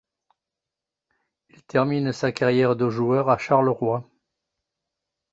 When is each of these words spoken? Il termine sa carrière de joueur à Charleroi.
Il 1.51 1.61
termine 1.61 2.11
sa 2.11 2.31
carrière 2.31 2.75
de 2.75 2.89
joueur 2.89 3.29
à 3.29 3.37
Charleroi. 3.37 4.03